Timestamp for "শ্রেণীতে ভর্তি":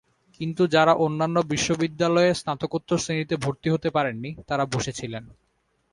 2.97-3.67